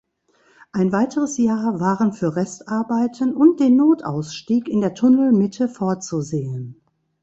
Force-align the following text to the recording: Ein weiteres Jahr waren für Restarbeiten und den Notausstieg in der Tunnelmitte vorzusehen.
Ein 0.71 0.91
weiteres 0.93 1.37
Jahr 1.37 1.79
waren 1.79 2.11
für 2.11 2.35
Restarbeiten 2.35 3.35
und 3.35 3.59
den 3.59 3.75
Notausstieg 3.75 4.67
in 4.67 4.81
der 4.81 4.95
Tunnelmitte 4.95 5.69
vorzusehen. 5.69 6.81